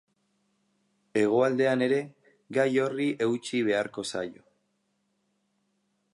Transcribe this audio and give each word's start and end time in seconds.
Hegoaldean 1.23 1.83
ere 1.87 1.99
gai 2.59 2.67
horri 2.87 3.07
eutsi 3.27 3.63
beharko 3.69 4.07
zaio. 4.15 4.47